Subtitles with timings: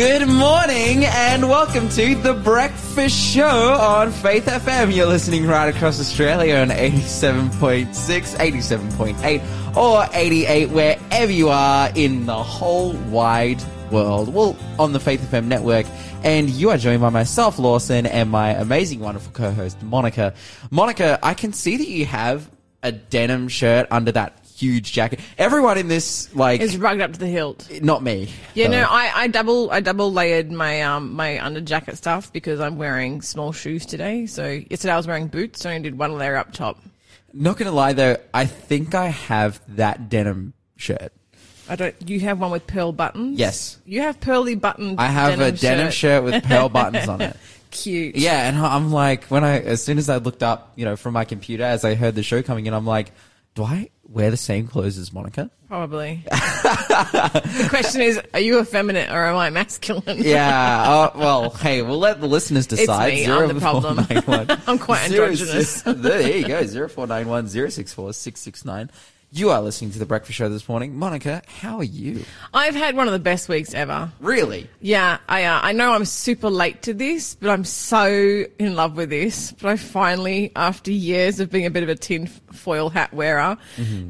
[0.00, 4.96] Good morning and welcome to The Breakfast Show on Faith FM.
[4.96, 12.42] You're listening right across Australia on 87.6, 87.8 or 88 wherever you are in the
[12.42, 14.32] whole wide world.
[14.32, 15.84] Well, on the Faith FM network.
[16.22, 20.32] And you are joined by myself, Lawson, and my amazing, wonderful co-host, Monica.
[20.70, 22.48] Monica, I can see that you have
[22.82, 25.20] a denim shirt under that huge jacket.
[25.38, 27.68] Everyone in this, like, It's rugged up to the hilt.
[27.82, 28.30] not me.
[28.54, 32.60] Yeah, no, I, I double I double layered my um my under jacket stuff because
[32.60, 34.26] I'm wearing small shoes today.
[34.26, 36.78] So yesterday I was wearing boots, so I only did one layer up top.
[37.32, 41.12] Not gonna lie though, I think I have that denim shirt.
[41.68, 41.94] I don't.
[42.04, 43.38] You have one with pearl buttons.
[43.38, 43.78] Yes.
[43.86, 45.00] You have pearly buttoned.
[45.00, 47.36] I have a denim shirt with pearl buttons on it.
[47.70, 48.16] Cute.
[48.16, 51.14] Yeah, and I'm like, when I, as soon as I looked up, you know, from
[51.14, 53.12] my computer as I heard the show coming in, I'm like,
[53.54, 55.50] do I wear the same clothes as Monica?
[55.68, 56.22] Probably.
[56.26, 60.18] the question is, are you effeminate or am I masculine?
[60.18, 60.84] Yeah.
[61.14, 63.14] oh, well, hey, we'll let the listeners decide.
[63.14, 64.04] me, I'm the problem.
[64.04, 65.82] 0491 I'm quite Zero androgynous.
[65.86, 66.64] there you go.
[66.64, 68.90] Zero four nine one zero six four six six nine.
[69.32, 70.96] You are listening to the Breakfast Show this morning.
[70.96, 72.24] Monica, how are you?
[72.52, 74.10] I've had one of the best weeks ever.
[74.18, 74.68] Really?
[74.80, 78.96] Yeah, I uh, I know I'm super late to this, but I'm so in love
[78.96, 79.52] with this.
[79.52, 83.56] But I finally, after years of being a bit of a tin foil hat wearer,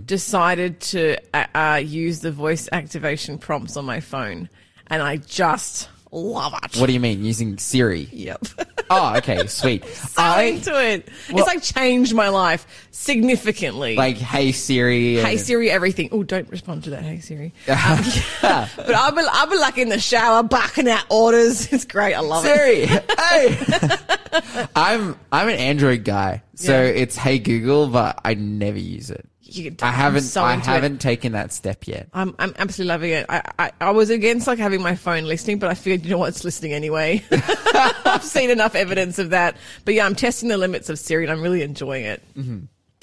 [0.06, 4.48] decided to uh, uh, use the voice activation prompts on my phone,
[4.86, 6.76] and I just love it.
[6.80, 7.24] What do you mean?
[7.24, 8.08] Using Siri?
[8.12, 8.46] Yep.
[8.92, 9.84] Oh, okay, sweet.
[9.94, 11.08] so I into it.
[11.30, 13.94] Well- it's like changed my life significantly.
[13.94, 15.14] like, hey Siri.
[15.14, 16.08] Hey Siri, everything.
[16.10, 17.04] Oh, don't respond to that.
[17.04, 17.52] Hey Siri.
[17.68, 21.72] Um, but I'll be, I'll be like in the shower, barking out orders.
[21.72, 22.14] It's great.
[22.14, 22.48] I love it.
[22.48, 24.66] Siri, hey.
[24.74, 26.88] I'm I'm an Android guy, so Yeah.
[26.88, 29.28] it's Hey Google, but I never use it.
[29.50, 32.08] You I haven't so I haven't taken that step yet.
[32.12, 33.26] I'm, I'm absolutely loving it.
[33.28, 36.18] I, I, I was against like having my phone listening, but I figured, you know
[36.18, 37.24] what, it's listening anyway.
[37.30, 39.56] I've seen enough evidence of that.
[39.84, 42.22] But yeah, I'm testing the limits of Siri and I'm really enjoying it.
[42.36, 42.60] Mm-hmm.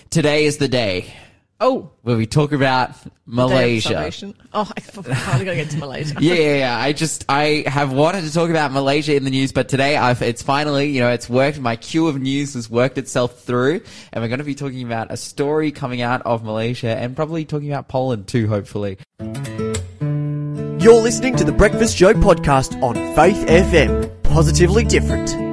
[0.09, 1.13] Today is the day
[1.59, 2.91] Oh, where we talk about
[3.25, 4.11] Malaysia.
[4.53, 6.15] Oh, I finally got to get to Malaysia.
[6.19, 6.77] Yeah, yeah, yeah.
[6.77, 10.21] I just I have wanted to talk about Malaysia in the news, but today I've
[10.21, 11.59] it's finally you know it's worked.
[11.59, 13.81] My queue of news has worked itself through,
[14.13, 17.43] and we're going to be talking about a story coming out of Malaysia and probably
[17.43, 18.47] talking about Poland too.
[18.47, 24.21] Hopefully, You're listening to the Breakfast Show podcast on Faith FM.
[24.21, 25.46] Positively different.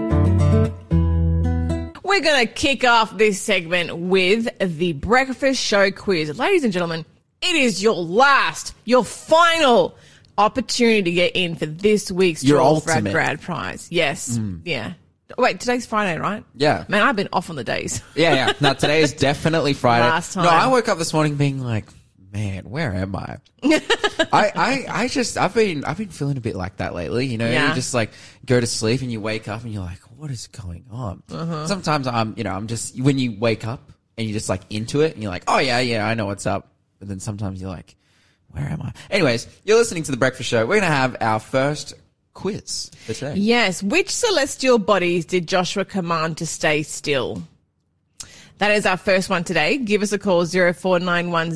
[2.15, 6.39] We're going to kick off this segment with the breakfast show quiz.
[6.39, 7.05] Ladies and gentlemen,
[7.43, 9.97] it is your last, your final
[10.39, 13.13] opportunity to get in for this week's Your draw for our ultimate.
[13.15, 13.89] grad prize.
[13.91, 14.37] Yes.
[14.37, 14.59] Hmm.
[14.65, 14.93] Yeah.
[15.37, 16.45] Wait, today's Friday, right?
[16.55, 16.85] Yeah.
[16.87, 18.01] Man, I've been off on the days.
[18.15, 18.53] yeah, yeah.
[18.61, 20.05] Now today is definitely Friday.
[20.05, 20.45] Last time.
[20.45, 20.51] No.
[20.51, 21.87] I woke up this morning being like,
[22.35, 23.39] man, where am I?
[23.63, 27.27] I, I, I just, I've been, I've been feeling a bit like that lately.
[27.27, 27.69] You know, Yeah.
[27.69, 28.11] you just like
[28.45, 31.23] go to sleep and you wake up and you're like, what is going on?
[31.31, 31.67] Uh-huh.
[31.69, 35.01] Sometimes I'm, you know, I'm just when you wake up and you're just like into
[35.03, 36.69] it and you're like, oh yeah, yeah, I know what's up.
[36.99, 37.95] But then sometimes you're like,
[38.49, 38.93] where am I?
[39.11, 40.67] Anyways, you're listening to the Breakfast Show.
[40.67, 41.95] We're gonna have our first
[42.33, 43.35] quiz for today.
[43.37, 43.81] Yes.
[43.83, 47.43] Which celestial bodies did Joshua command to stay still?
[48.65, 49.77] That is our first one today.
[49.77, 51.53] Give us a call, 0491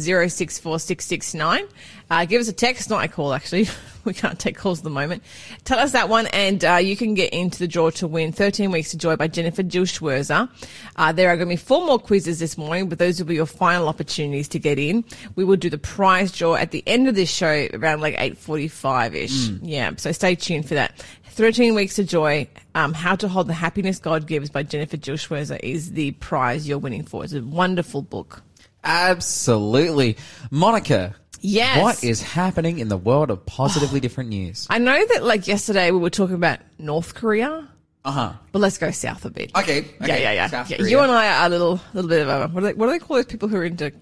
[2.10, 3.66] Uh, give us a text, not a call actually.
[4.04, 5.22] we can't take calls at the moment.
[5.64, 8.70] Tell us that one and uh, you can get into the draw to win 13
[8.70, 10.50] Weeks to Joy by Jennifer Jill Schwirzer.
[10.96, 13.34] Uh, there are going to be four more quizzes this morning, but those will be
[13.36, 15.02] your final opportunities to get in.
[15.34, 19.60] We will do the prize draw at the end of this show around like 8.45ish.
[19.62, 21.02] Yeah, so stay tuned for that.
[21.38, 25.14] 13 Weeks to Joy, um, How to Hold the Happiness God Gives by Jennifer Jill
[25.14, 27.22] Schwirzer is the prize you're winning for.
[27.22, 28.42] It's a wonderful book.
[28.82, 30.16] Absolutely,
[30.50, 31.14] Monica.
[31.40, 31.80] Yes.
[31.80, 34.66] What is happening in the world of positively different news?
[34.68, 37.68] I know that like yesterday we were talking about North Korea,
[38.04, 38.32] Uh huh.
[38.50, 39.52] but let's go south a bit.
[39.56, 39.84] Okay.
[40.00, 40.46] yeah, yeah, yeah.
[40.48, 40.90] South yeah Korea.
[40.90, 42.92] you and I are a little, little bit of a, what do they, what do
[42.94, 43.92] they call those people who are into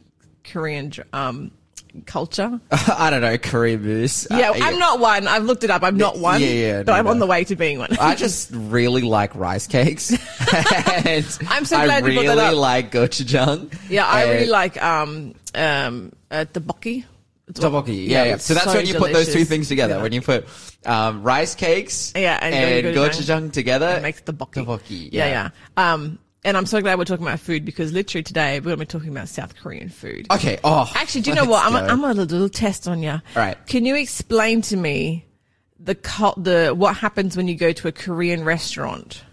[0.43, 1.51] Korean, um,
[2.03, 2.61] culture?
[2.71, 4.27] I don't know, Koreaboos.
[4.31, 5.27] yeah, Uh, I'm not one.
[5.29, 5.83] I've looked it up.
[5.83, 6.41] I'm not one.
[6.41, 7.11] yeah, yeah, but no, I'm no.
[7.13, 7.97] on the way to being one.
[8.01, 10.11] I just really like rice cakes.
[10.11, 12.59] and I'm so I glad you really brought that up.
[12.59, 13.73] like gochujang.
[13.89, 17.05] yeah, I really like, um, um, uh, tteokbokki.
[17.05, 17.13] What-
[17.55, 18.35] Tteokbokki, yeah, yeah.
[18.35, 19.95] it's So that's when you put those two things together.
[19.97, 20.03] Yeah.
[20.03, 20.49] When you put
[20.85, 23.11] um, rice cakes Yeah, and and, gochujang.
[23.11, 24.65] gochujang together, It makes the bokki.
[24.65, 25.51] Tteokbokki, Yeah, yeah.
[25.79, 25.93] yeah.
[25.95, 28.85] Um, and I'm so glad we're talking about food because literally today we're going to
[28.85, 30.29] be talking about South Korean food.
[30.31, 30.59] Okay.
[30.63, 31.67] Oh, Actually, do you know what?
[31.67, 31.93] I'm, go.
[31.93, 33.11] I'm a little, test on you.
[33.11, 33.59] All right.
[33.67, 35.27] Can you explain to me
[35.81, 39.25] the cult, the what happens when you go to a Korean restaurant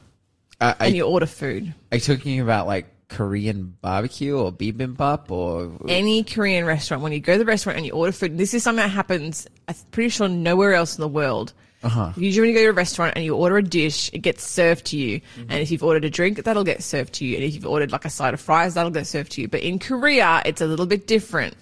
[0.60, 1.74] Uh, and you order food?
[1.92, 7.20] are you talking about like Korean barbecue or bibimbap or Any Korean restaurant, when you
[7.20, 9.48] go to the restaurant and you order food, this is something that happens.
[9.68, 11.54] I'm pretty sure nowhere else in the world.
[11.84, 12.14] Uh-huh.
[12.16, 14.86] Usually, when you go to a restaurant and you order a dish, it gets served
[14.86, 15.20] to you.
[15.20, 15.52] Mm-hmm.
[15.52, 17.36] And if you've ordered a drink, that'll get served to you.
[17.36, 19.48] And if you've ordered like a side of fries, that'll get served to you.
[19.48, 21.56] But in Korea, it's a little bit different.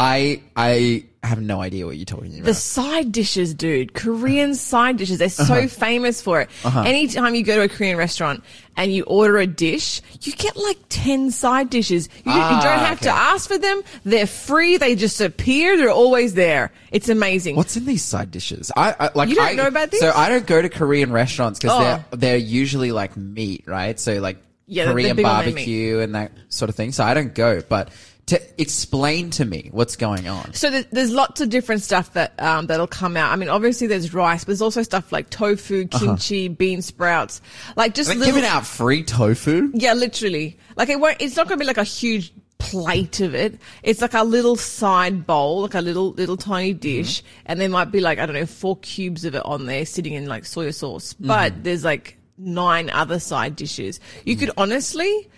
[0.00, 2.44] I I have no idea what you're talking about.
[2.44, 3.94] The side dishes, dude.
[3.94, 5.18] Korean side dishes.
[5.18, 5.66] They're so Uh-huh.
[5.66, 6.50] famous for it.
[6.64, 8.44] Anytime you go to a Korean restaurant
[8.76, 12.08] and you order a dish, you get like 10 side dishes.
[12.24, 13.82] You, you Ah, don't have to ask for them.
[14.04, 14.76] They're free.
[14.76, 15.76] They just appear.
[15.76, 16.70] They're always there.
[16.92, 17.56] It's amazing.
[17.56, 18.70] What's in these side dishes?
[18.76, 19.28] I, I like.
[19.30, 20.00] You don't I, know about these?
[20.00, 21.82] So I don't go to Korean restaurants because Oh.
[21.82, 23.98] they're they're usually like meat, right?
[23.98, 25.54] So like Yeah, Korean they're big on their meat.
[25.56, 26.92] barbecue and that sort of thing.
[26.92, 27.60] So I don't go.
[27.68, 27.88] But
[28.28, 30.52] to explain to me what's going on.
[30.52, 33.32] So there's, there's lots of different stuff that um, that'll come out.
[33.32, 35.98] I mean, obviously there's rice, but there's also stuff like tofu, uh-huh.
[35.98, 37.40] kimchi, bean sprouts,
[37.76, 39.70] like just little, giving out free tofu.
[39.74, 40.58] Yeah, literally.
[40.76, 41.20] Like it won't.
[41.20, 43.60] It's not going to be like a huge plate of it.
[43.82, 46.80] It's like a little side bowl, like a little little tiny mm-hmm.
[46.80, 49.86] dish, and there might be like I don't know four cubes of it on there,
[49.86, 51.14] sitting in like soy sauce.
[51.14, 51.62] But mm-hmm.
[51.62, 54.00] there's like nine other side dishes.
[54.24, 54.46] You mm-hmm.
[54.46, 55.30] could honestly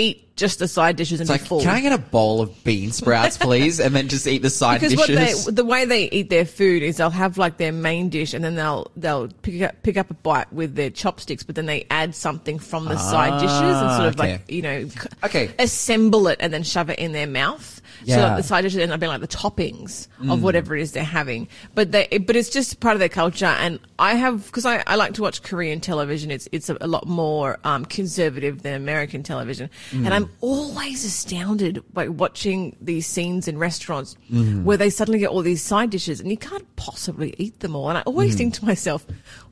[0.00, 1.60] eat just the side dishes and It's be like, full.
[1.60, 4.80] can I get a bowl of bean sprouts, please, and then just eat the side
[4.80, 5.44] because what dishes?
[5.44, 8.42] they, the way they eat their food is they'll have like their main dish and
[8.42, 11.86] then they'll they'll pick up pick up a bite with their chopsticks, but then they
[11.90, 13.52] add something from the side dishes
[13.82, 14.32] and sort of Ah, okay.
[14.32, 14.86] like you know
[15.24, 15.50] Okay.
[15.58, 17.79] assemble it and then shove it in their mouth.
[18.00, 18.16] So Yeah.
[18.16, 18.20] Mm.
[18.20, 21.04] that the side dishes end up being like the toppings of whatever it is they're
[21.04, 21.48] having.
[21.74, 23.46] But they but it's just part of their culture.
[23.46, 26.30] And I have because I, I like to watch Korean television.
[26.30, 30.04] It's it's a, a lot more um, conservative than American television, Mm.
[30.06, 34.64] and I'm always astounded by watching these scenes in restaurants Mm.
[34.64, 37.88] where they suddenly get all these side dishes and you can't possibly eat them all.
[37.88, 38.38] And I always Mm.
[38.38, 39.06] think to myself,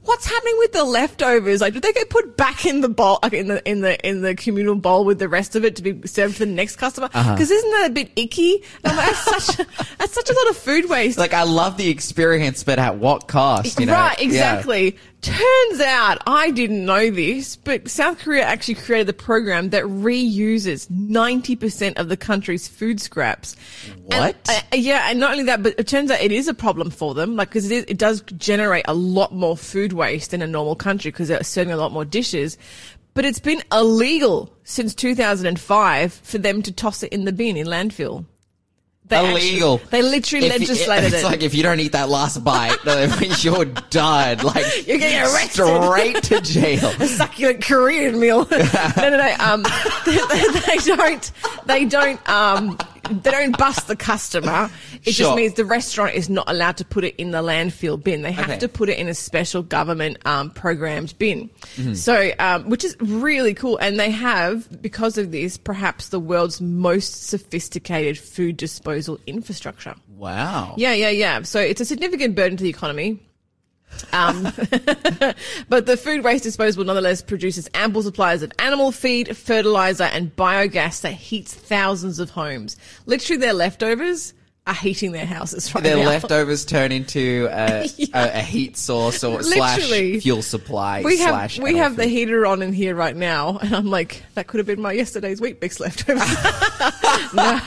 [0.09, 1.61] what's happening with the leftovers?
[1.61, 4.23] Like, did they get put back in the bowl, like in the in the in
[4.23, 7.09] the communal bowl with the rest of it to be served to the next customer?
[7.09, 7.55] Because Uh-huh.
[7.55, 8.63] isn't that a bit icky?
[8.83, 9.67] Like, that's such a,
[9.99, 11.19] that's such a lot of food waste.
[11.19, 13.79] like I love the experience, but at what cost?
[13.79, 13.93] You know?
[13.93, 14.61] right, Yeah.
[15.21, 20.87] Turns out I didn't know this, but South Korea actually created a program that reuses
[20.89, 23.57] 90% of the country's food scraps.
[23.87, 24.37] And, What?
[24.49, 27.15] uh, yeah, and not only that, but it turns out it is a problem for
[27.15, 30.77] them, like, cause it, it does generate a lot more food waste than a normal
[30.77, 32.57] country because they're serving a lot more dishes.
[33.15, 37.67] But it's been illegal since 2005 for them to toss it in the bin in
[37.67, 38.25] landfill.
[39.09, 39.81] They actually- Illegal.
[39.91, 41.27] they literally If legislated it's it.
[41.27, 43.11] like if you don't eat that last bite, then
[43.41, 44.39] you're done.
[44.39, 45.53] Like You're getting arrested.
[45.83, 46.93] straight to jail.
[47.01, 48.47] a succulent Korean meal.
[48.51, 48.59] no,
[48.97, 49.35] no, no.
[49.41, 49.65] Um,
[50.05, 51.33] they, they don't.
[51.67, 52.29] They don't.
[52.29, 52.77] Um,
[53.11, 54.71] they don't bust the customer.
[55.09, 55.27] It Sure.
[55.27, 58.23] just means the restaurant is not allowed to put it in the landfill bin.
[58.23, 58.59] They have Okay.
[58.59, 61.51] to put it in a special government um, programmed bin.
[61.77, 61.95] Mm-hmm.
[61.95, 63.79] So, um, which is really cool.
[63.79, 69.95] And they have, because of this, perhaps the world's most sophisticated food disposal infrastructure.
[70.17, 70.75] Wow.
[70.77, 71.43] Yeah, yeah, yeah.
[71.43, 73.21] So it's a significant burden to the economy.
[74.13, 74.43] Um,
[75.69, 81.01] but the food waste disposal nonetheless produces ample supplies of animal feed, fertilizer, and biogas
[81.01, 82.77] that heats thousands of homes.
[83.07, 84.35] Literally, their leftovers
[84.69, 86.05] are heating their houses right Their now.
[86.07, 88.07] leftovers turn into a, Yeah.
[88.15, 89.89] a, a heat source or slash
[90.21, 91.03] fuel supply.
[91.03, 94.23] We have slash we have the heater on in here right now, and I'm like,
[94.35, 97.33] that could have been my yesterday's Weet-Bix leftovers.
[97.35, 97.61] no,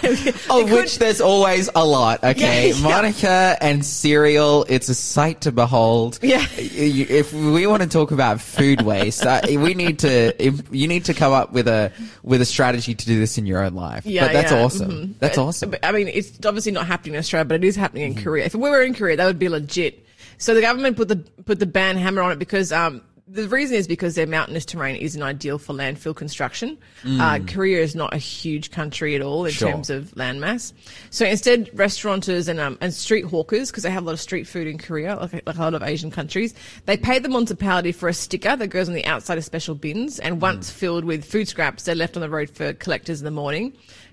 [0.61, 2.69] Of which there's always a lot, okay?
[2.69, 2.83] Yeah, yeah.
[2.83, 6.19] Monica and cereal, it's a sight to behold.
[6.21, 6.45] Yeah.
[6.57, 11.05] If we want to talk about food waste, uh, we need to, if, you need
[11.05, 11.91] to come up with a,
[12.23, 14.05] with a strategy to do this in your own life.
[14.05, 14.91] Yeah, but that's awesome.
[14.91, 15.13] mhm.
[15.19, 15.69] That's But- awesome.
[15.71, 18.17] but, I mean, it's obviously not happening in Australia, but it is happening Mm-hmm.
[18.19, 18.45] in Korea.
[18.45, 20.05] If we were in Korea, that would be legit.
[20.37, 23.77] So the government put the put the ban hammer on it because um, the reason
[23.77, 26.77] is because their mountainous terrain isn't ideal for landfill construction.
[27.07, 29.55] Uh, Korea is not a huge country at all in Mm.
[29.59, 29.71] Sure.
[29.71, 30.73] terms of landmass.
[31.11, 34.47] So instead, restaurateurs and um, and street hawkers, because they have a lot of street
[34.47, 36.53] food in Korea, like, like a lot of Asian countries,
[36.87, 40.19] they pay the municipality for a sticker that goes on the outside of special bins,
[40.19, 43.31] and once filled with food scraps, they're left on the road for collectors in the
[43.31, 43.71] morning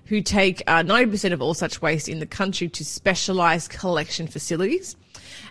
[0.09, 4.95] who take uh, 90% of all such waste in the country to specialized collection facilities.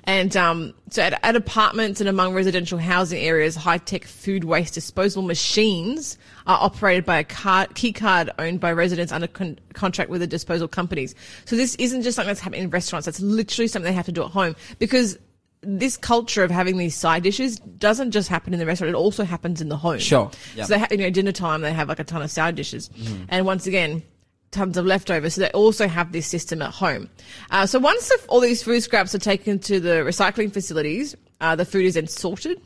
[0.02, 5.22] And um, so at, at apartments and among residential housing areas, high-tech food waste disposal
[5.22, 10.20] machines are operated by a card, key card owned by residents under con- contract with
[10.20, 11.14] the disposal companies.
[11.44, 13.06] So this isn't just something that's happening in restaurants.
[13.06, 15.16] That's literally something they have to do at home because
[15.60, 19.24] this culture of having these side dishes doesn't just happen in the restaurant; it also
[19.24, 19.98] happens in the home.
[19.98, 20.30] Sure.
[20.56, 20.66] Yep.
[20.66, 22.90] So they ha- you know, dinner time they have like a ton of side dishes,
[23.28, 24.02] and once again,
[24.50, 25.34] tons of leftovers.
[25.34, 27.08] So they also have this system at home.
[27.50, 31.56] Uh, so once the, all these food scraps are taken to the recycling facilities, uh,
[31.56, 32.60] the food is then sorted.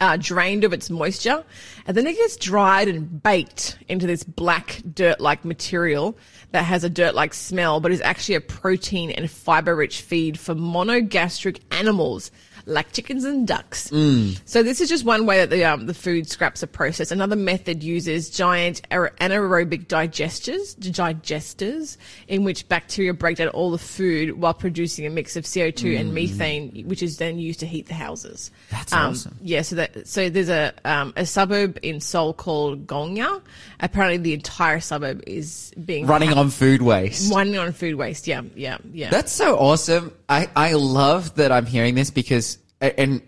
[0.00, 1.44] Uh, drained of its moisture,
[1.86, 6.16] and then it gets dried and baked into this black dirt-like material
[6.50, 11.60] that has a dirt-like smell, but is actually a protein and fiber-rich feed for monogastric
[11.70, 12.30] animals
[12.66, 13.88] like chickens and ducks.
[14.44, 17.12] So this is just one way that the um, the food scraps are processed.
[17.12, 21.96] Another method uses giant aer- anaerobic digesters, digesters,
[22.28, 25.94] in which bacteria break down all the food while producing a mix of CO two
[25.96, 28.50] and methane, which is then used to heat the houses.
[28.70, 29.36] That's Um, awesome.
[29.42, 33.40] Yeah, so that so there's a um, a suburb in Seoul called Gongya.
[33.80, 37.32] Apparently, the entire suburb is being Running on food waste.
[37.32, 38.26] running on food waste.
[38.26, 39.10] Yeah, yeah, yeah.
[39.10, 40.12] That's so awesome.
[40.28, 43.22] I, I love that I'm hearing this because, and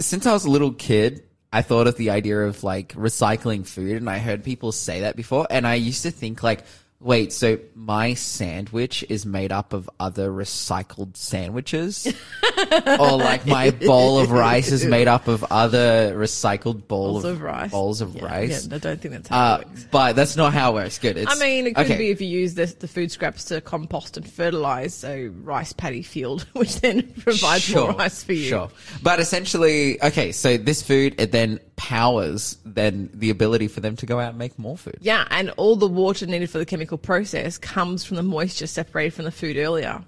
[0.00, 3.96] since I was a little kid, I thought of the idea of like recycling food
[3.96, 5.46] and I heard people say that before.
[5.48, 6.64] And I used to think like,
[7.00, 12.12] wait, so my sandwich is made up of other recycled sandwiches?
[12.98, 17.40] or like my bowl of rice is made up of other recycled bowl bowls of
[17.40, 17.70] rice.
[17.70, 18.66] bowls of Yeah, rice?
[18.66, 19.86] Yeah, I don't think that's how Uh, it works.
[19.90, 20.98] but that's not how it works.
[20.98, 21.16] Good.
[21.18, 21.98] It's, I mean, it could okay.
[21.98, 26.02] be if you use the, the food scraps to compost and fertilize, so rice paddy
[26.02, 28.48] field, which then provides more rice for you.
[28.48, 28.68] Sure.
[29.02, 34.04] But essentially, okay, so this food, it then powers then the ability for them to
[34.04, 34.98] go out and make more food.
[35.00, 39.12] Yeah, and all the water needed for the chemical process comes from the moisture separated
[39.12, 40.02] from the food earlier.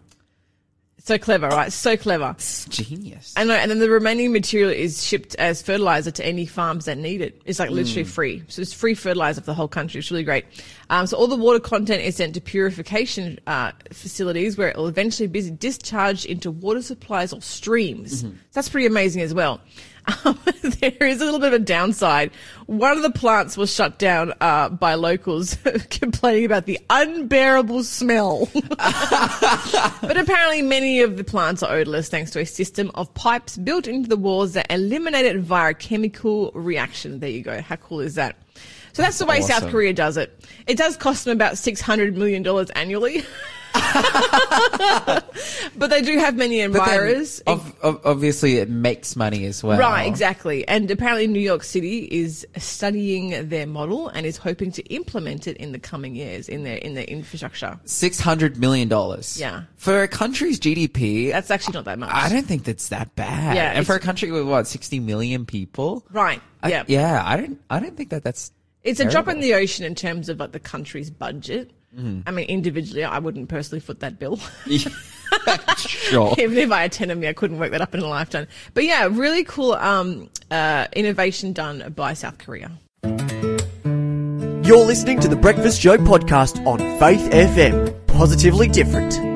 [1.02, 1.72] So clever, right?
[1.72, 2.32] So clever.
[2.36, 3.34] It's genius.
[3.36, 7.22] Know, and then the remaining material is shipped as fertilizer to any farms that need
[7.22, 7.40] it.
[7.46, 8.42] It's like literally free.
[8.48, 10.00] So it's free fertilizer for the whole country.
[10.00, 10.44] It's really great.
[10.90, 14.88] Um, so all the water content is sent to purification uh, facilities where it will
[14.88, 18.22] eventually be discharged into water supplies or streams.
[18.52, 19.60] That's pretty amazing as well.
[20.06, 22.30] Um, there is a little bit of a downside.
[22.66, 25.56] One of the plants was shut down uh, by locals
[25.90, 28.48] complaining about the unbearable smell.
[30.00, 33.86] But apparently, many of the plants are odorless thanks to a system of pipes built
[33.86, 37.20] into the walls that eliminate it via a chemical reaction.
[37.20, 37.60] There you go.
[37.60, 38.36] How cool is that?
[38.92, 39.70] So that's the way South.
[39.70, 40.44] Korea does it.
[40.66, 43.24] It does cost them about $600 million annually.
[45.76, 47.42] but they do have many admirers.
[47.46, 49.78] ob- ob- obviously, it makes money as well.
[49.78, 50.66] Right, exactly.
[50.68, 55.56] And apparently, New York City is studying their model and is hoping to implement it
[55.58, 57.78] in the coming years in their in their infrastructure.
[57.84, 59.38] Six hundred million dollars.
[59.40, 59.62] Yeah.
[59.76, 62.10] For a country's GDP, That's actually not that much.
[62.12, 63.56] I don't think that's that bad.
[63.56, 66.40] Yeah, And for a country with what sixty million people, right.
[66.62, 66.84] I- yeah.
[66.86, 67.22] yeah.
[67.24, 67.60] I don't.
[67.70, 68.52] I don't think that that's.
[68.82, 71.70] It's a drop in the ocean in terms of like the country's budget.
[71.96, 72.20] Mm-hmm.
[72.26, 74.36] I mean, individually, I wouldn't personally foot that bill.
[75.76, 76.34] sure.
[76.38, 78.46] Even if I had 10 of me, I couldn't work that up in a lifetime.
[78.74, 82.70] But yeah, really cool um, uh, innovation done by South Korea.
[84.62, 88.06] You're listening to the Breakfast Show podcast on Faith FM.
[88.06, 89.29] Positively different.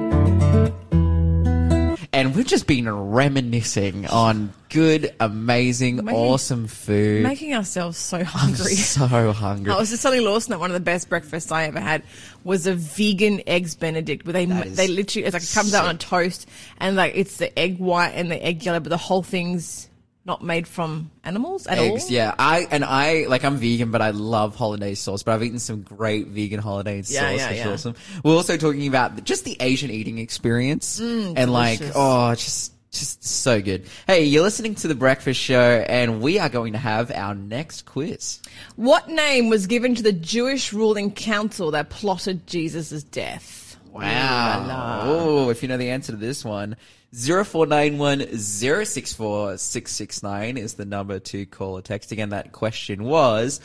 [2.24, 7.22] And we've just been reminiscing on good, amazing, Making- awesome food.
[7.22, 8.74] Making ourselves so I'm hungry.
[8.76, 9.70] so hungry.
[9.70, 12.02] I was just telling Lawson that one of the best breakfasts I ever had
[12.42, 15.98] was a vegan eggs Benedict, where they they literally it's like it comes out on
[15.98, 19.90] toast and like it's the egg white and the egg yellow, but the whole thing's
[20.26, 22.10] not made from animals at Eggs, all.
[22.10, 22.34] yeah.
[22.38, 25.22] I and I like I'm vegan, but I love hollandaise sauce.
[25.22, 27.06] But I've eaten some great vegan Yeah, sauce.
[27.10, 27.72] yeah, That's yeah.
[27.72, 27.94] awesome.
[28.24, 33.24] We're also talking about just the Asian eating experience, mm, and like, oh, just just
[33.24, 33.86] so good.
[34.06, 37.86] Hey, you're listening to the Breakfast Show, and we are going to have our next
[37.86, 38.40] quiz.
[38.76, 43.62] What name was given to the Jewish ruling council that plotted Jesus' death?
[43.94, 45.02] Wow.
[45.04, 46.76] Oh, if you know the answer to this one,
[47.12, 52.10] 0491 064 669 is the number to call or text.
[52.10, 53.60] Again, that question was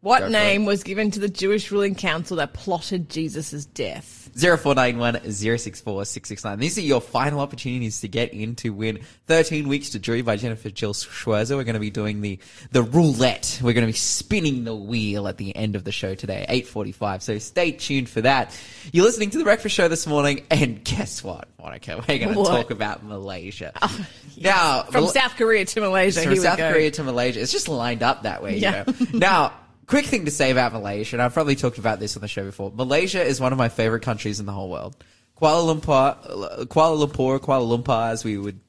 [0.00, 4.23] What name was given to the Jewish ruling council that plotted Jesus' death?
[4.36, 6.58] 0491 064 669.
[6.58, 10.36] These are your final opportunities to get in to win 13 Weeks to Joy by
[10.36, 11.56] Jennifer Jill Schwirzer.
[11.56, 12.38] We're going to be doing the,
[12.72, 13.60] the roulette.
[13.62, 17.22] We're going to be spinning the wheel at the end of the show today, 845.
[17.22, 18.58] So stay tuned for that.
[18.92, 22.02] You're listening to The Breakfast Show this morning, and guess what, Monica?
[22.08, 22.48] We're going to What?
[22.48, 23.72] talk about Malaysia.
[23.80, 26.22] Oh, now, From Mal- South Korea to Malaysia.
[26.22, 26.58] from South.
[26.58, 27.40] Korea to Malaysia.
[27.40, 28.84] It's just lined up that way, Yeah.
[28.98, 29.18] you know.
[29.18, 29.52] now,
[29.86, 32.44] quick thing to say about Malaysia, and I've probably talked about this on the show
[32.44, 32.72] before.
[32.74, 34.96] Malaysia is one of my favorite countries in the whole world.
[35.40, 38.60] Kuala Lumpur, Kuala Lumpur, Kuala Lumpur, as we would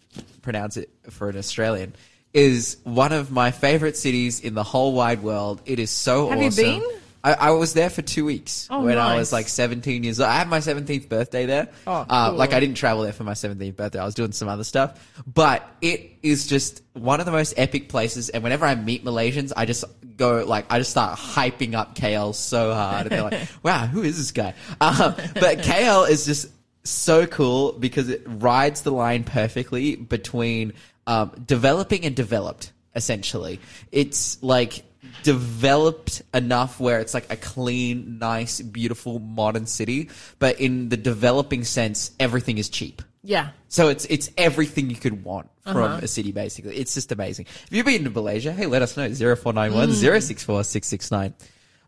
[0.42, 1.96] pronounce it for an Australian,
[2.34, 5.62] is one of my favorite cities in the whole wide world.
[5.66, 6.64] It is so Have you awesome.
[6.64, 6.84] been?
[7.26, 9.18] I, I was there for two weeks Oh, when I nice.
[9.18, 10.30] was like 17 years old.
[10.30, 11.70] I had my 17th birthday there.
[11.88, 12.38] Oh, Uh, cool.
[12.38, 14.00] like I didn't travel there for my 17th birthday.
[14.00, 17.90] I was doing some other stuff, but it is just one of the most epic
[17.90, 18.30] places.
[18.30, 19.84] And whenever I meet Malaysians, I just
[20.18, 23.08] go like, I just start hyping up KL so hard.
[23.08, 24.54] And they're like, wow, who is this guy?
[24.80, 26.48] Um, but KL is just
[26.84, 30.74] so cool because it rides the line perfectly between,
[31.08, 33.60] um, developing and developed, essentially.
[33.92, 34.84] It's like,
[35.24, 41.64] developed enough where it's like a clean, nice, beautiful, modern city, but in the developing
[41.64, 43.02] sense, everything is cheap.
[43.24, 43.50] Yeah.
[43.70, 46.78] So it's it's everything you could want from a city, basically.
[46.78, 47.48] It's just amazing.
[47.48, 49.10] If you've been to Malaysia, hey, let us know.
[49.10, 51.34] 0491 064 669.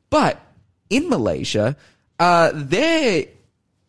[0.09, 0.41] But
[0.89, 1.75] in Malaysia,
[2.19, 3.25] uh, there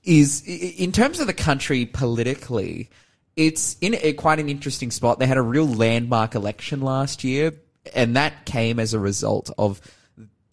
[0.04, 2.90] is, in terms of the country politically,
[3.37, 5.18] it's in a, quite an interesting spot.
[5.18, 7.54] They had a real landmark election last year,
[7.95, 9.80] and that came as a result of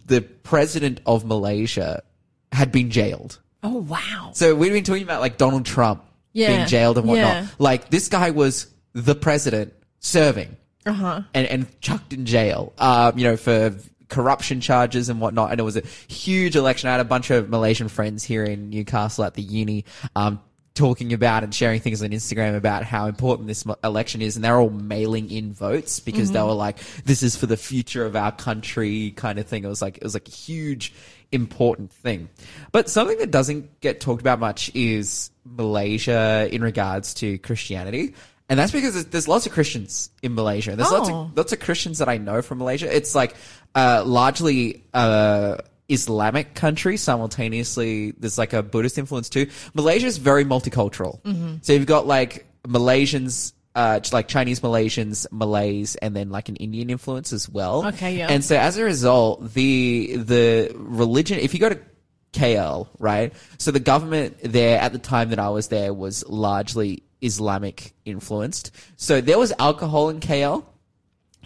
[0.05, 2.03] the president of Malaysia
[2.51, 3.39] had been jailed.
[3.63, 4.31] Oh wow.
[4.33, 6.49] So we've been talking about like Donald Trump Yeah.
[6.55, 7.27] being jailed and whatnot.
[7.43, 7.47] Yeah.
[7.57, 11.21] Like this guy was the president serving Uh-huh.
[11.33, 13.73] and, and chucked in jail, um, you know, for
[14.07, 15.49] corruption charges and whatnot.
[15.51, 16.87] And it was a huge election.
[16.89, 19.83] I had a bunch of Malaysian friends here in Newcastle at the uni,
[20.15, 20.39] um,
[20.75, 24.35] talking about and sharing things on Instagram about how important this election is.
[24.35, 28.05] And they're all mailing in votes because they were like, this is for the future
[28.05, 29.63] of our country kind of thing.
[29.63, 30.93] It was like, it was like a huge,
[31.31, 32.29] important thing.
[32.71, 38.13] But something that doesn't get talked about much is Malaysia in regards to Christianity.
[38.47, 40.75] And that's because there's, lots of Christians in Malaysia.
[40.75, 41.21] There's lots Oh.
[41.21, 42.93] of lots of Christians that I know from Malaysia.
[42.95, 43.35] It's like
[43.73, 45.57] uh, largely uh,
[45.89, 46.97] Islamic country.
[46.97, 49.47] Simultaneously, there's like a Buddhist influence too.
[49.73, 51.19] Malaysia is very multicultural.
[51.63, 53.53] So you've got like Malaysians.
[53.75, 57.85] Uh, like Chinese Malaysians, Malays, and then like an Indian influence as well.
[57.87, 58.27] Okay, yeah.
[58.29, 61.79] And so as a result, the the religion, if you go to
[62.31, 63.33] KL, right?
[63.57, 68.71] So the government there at the time that I was there was largely Islamic influenced.
[68.97, 70.65] So there was alcohol in KL,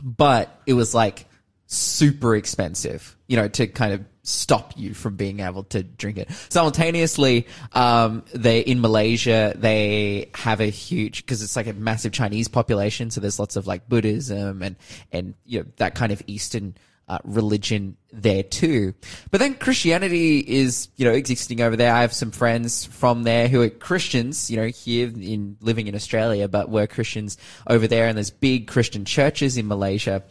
[0.04, 1.26] but it was like
[1.68, 6.30] super expensive, you know, to kind of stop you from being able to drink it.
[6.50, 12.48] Simultaneously, um, they in Malaysia they have a huge because it's like a massive Chinese
[12.48, 14.76] population, so there's lots of like Buddhism and
[15.12, 16.76] and you know that kind of Eastern
[17.10, 18.94] uh, religion there too.
[19.32, 21.92] But then Christianity is, you know, existing over there.
[21.92, 25.96] I have some friends from there who are Christians, you know, here in living in
[25.96, 28.08] Australia, but were Christians over there.
[28.08, 30.24] And there's big Christian churches in Malaysia.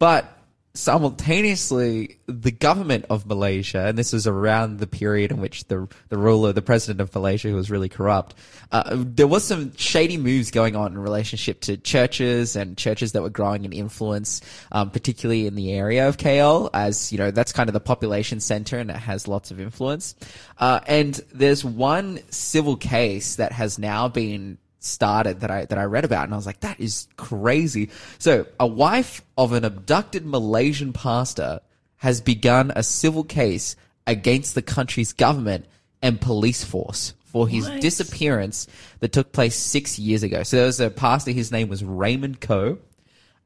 [0.00, 0.26] But
[0.74, 6.18] simultaneously, the government of Malaysia, and this was around the period in which the the
[6.18, 8.34] ruler, the president of Malaysia, who was really corrupt,
[8.72, 13.22] uh, there was some shady moves going on in relationship to churches and churches that
[13.22, 14.40] were growing in influence,
[14.72, 18.40] um, particularly in the area of KL, as you know, that's kind of the population
[18.40, 20.16] center and it has lots of influence.
[20.58, 25.84] Uh, and there's one civil case that has now been started that I that I
[25.84, 27.90] read about and I was like that is crazy.
[28.18, 31.60] So, a wife of an abducted Malaysian pastor
[31.96, 35.64] has begun a civil case against the country's government
[36.02, 37.80] and police force for his What?
[37.80, 38.66] disappearance
[39.00, 40.42] that took place 6 years ago.
[40.42, 42.78] So there was a pastor his name was Raymond Koh.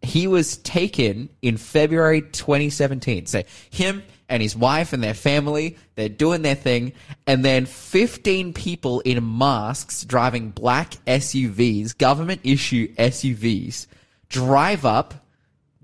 [0.02, 3.26] He was taken in February 2017.
[3.26, 6.92] So him and his wife and their family, they're doing their thing.
[7.26, 13.86] And then 15 people in masks driving black SUVs, government issue SUVs,
[14.28, 15.14] drive up,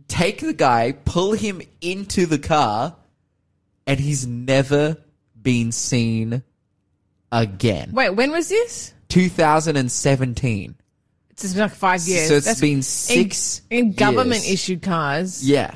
[0.08, 2.96] take the guy, pull him into the car,
[3.86, 4.98] and he's never
[5.40, 6.42] been seen
[7.32, 7.90] again.
[7.92, 8.92] Wait, when was this?
[9.08, 10.74] 2017.
[11.30, 12.28] It's been like five years.
[12.28, 14.52] So it's That's- been in- six in, government years.
[14.54, 15.46] issued cars.
[15.48, 15.74] Yeah.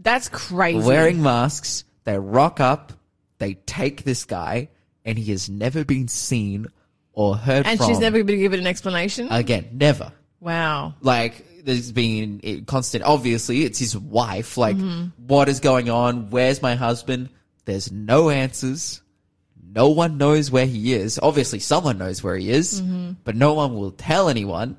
[0.00, 0.78] That's crazy.
[0.86, 1.84] wearing masks.
[2.04, 2.92] They rock up.
[3.38, 4.68] They take this guy,
[5.04, 6.66] and he has never been seen
[7.12, 7.88] or heard and from.
[7.88, 9.28] she's never been given an explanation.
[9.30, 9.68] again.
[9.72, 10.12] Never.
[10.40, 10.94] wow.
[11.00, 13.04] Like there's been constant.
[13.04, 14.56] Obviously, it's his wife.
[14.56, 15.26] Like, Mm-hmm.
[15.28, 16.30] what is going on?
[16.30, 17.28] Where's my husband?
[17.64, 19.00] There's no answers.
[19.74, 21.18] No one knows where he is.
[21.22, 23.12] Obviously, someone knows where he is, Mm-hmm.
[23.24, 24.76] but no one will tell anyone.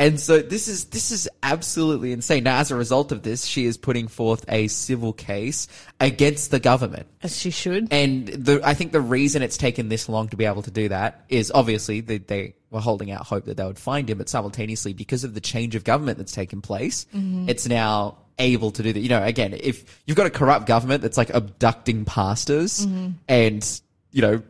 [0.00, 2.44] And so this is this is absolutely insane.
[2.44, 5.68] Now, as a result of this, she is putting forth a civil case
[6.00, 7.06] against the government.
[7.22, 7.92] As she should.
[7.92, 10.88] And the, I think the reason it's taken this long to be able to do
[10.88, 14.30] that is obviously they, they were holding out hope that they would find him, but
[14.30, 17.50] simultaneously because of the change of government that's taken place, mm-hmm.
[17.50, 19.00] it's now able to do that.
[19.00, 23.10] You know, again, if you've got a corrupt government that's like abducting pastors mm-hmm.
[23.28, 23.80] and,
[24.12, 24.42] you know,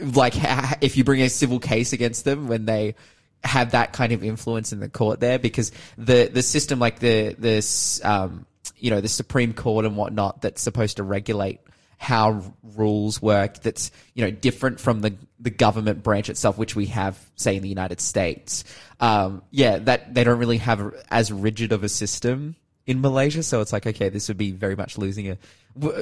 [0.00, 0.34] like
[0.82, 2.96] if you bring a civil case against them when they
[3.44, 7.34] have that kind of influence in the court there because the the system like the
[7.38, 11.60] this um you know the supreme court and whatnot that's supposed to regulate
[12.02, 12.42] how
[12.76, 17.16] rules work that's you know different from the the government branch itself which we have
[17.36, 18.64] say in the United States
[18.98, 23.60] um yeah that they don't really have as rigid of a system in Malaysia so
[23.60, 25.36] it's like okay this would be very much losing a,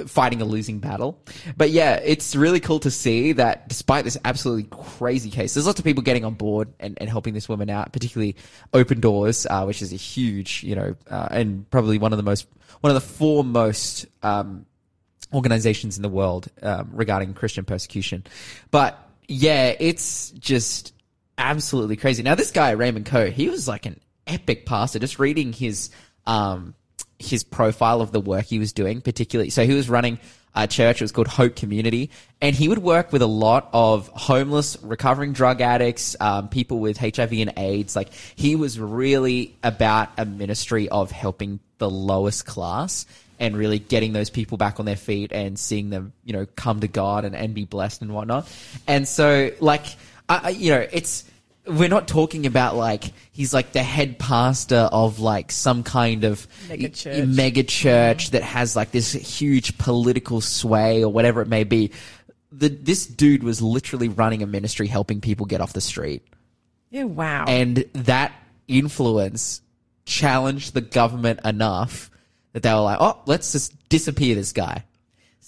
[0.07, 1.23] fighting a losing battle
[1.57, 5.79] but yeah it's really cool to see that despite this absolutely crazy case there's lots
[5.79, 8.35] of people getting on board and, and helping this woman out particularly
[8.73, 12.23] open doors uh, which is a huge you know uh, and probably one of the
[12.23, 12.47] most
[12.81, 14.64] one of the foremost um,
[15.33, 18.25] organizations in the world um, regarding Christian persecution.
[18.71, 20.93] But yeah, it's just
[21.38, 22.23] absolutely crazy.
[22.23, 24.99] Now, this guy, Raymond Koh, he was like an epic pastor.
[24.99, 25.90] Just reading his
[26.26, 26.74] um,
[27.18, 29.50] his profile of the work he was doing, particularly.
[29.50, 30.18] So he was running
[30.54, 31.00] a church.
[31.00, 35.33] It was called Hope Community, and he would work with a lot of homeless, recovering
[35.33, 37.94] drug addicts, um, people with HIV and AIDS.
[37.94, 43.06] Like he was really about a ministry of helping the lowest class
[43.38, 46.80] and really getting those people back on their feet and seeing them, you know, come
[46.80, 48.46] to God and, and be blessed and whatnot.
[48.87, 49.85] And so, like,
[50.28, 51.24] I, you know, it's
[51.66, 56.46] we're not talking about like he's like the head pastor of like some kind of
[56.68, 57.27] Mega church.
[57.27, 61.92] mega church that has like this huge political sway or whatever it may be.
[62.53, 66.27] The, this dude was literally running a ministry helping people get off the street.
[66.90, 67.44] Yeah, wow.
[67.46, 68.33] And that
[68.66, 69.62] influence
[70.05, 72.11] challenged the government enough
[72.53, 74.85] that they were like, oh, let's just disappear this guy.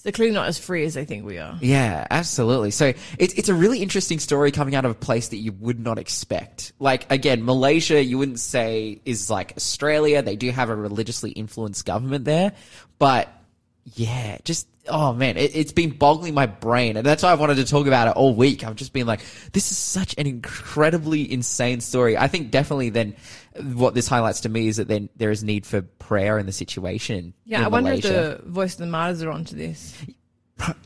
[0.02, 1.56] So clearly not as free as they think we are.
[1.60, 2.72] Yeah, absolutely.
[2.72, 5.78] So it's it's a really interesting story coming out of a place that you would
[5.78, 6.72] not expect.
[6.80, 10.20] Like again, Malaysia, you wouldn't say is like Australia.
[10.20, 12.52] They do have a religiously influenced government there,
[12.98, 13.28] but
[13.94, 17.56] yeah, just oh man, it, it's been boggling my brain, and that's why I wanted
[17.56, 18.64] to talk about it all week.
[18.64, 19.20] I've just been like,
[19.52, 22.16] this is such an incredibly insane story.
[22.16, 23.16] I think definitely then
[23.74, 26.52] what this highlights to me is that then there is need for prayer in the
[26.52, 27.34] situation.
[27.44, 28.32] Yeah, I wonder Malaysia.
[28.32, 29.96] if the voice of the martyrs are onto this.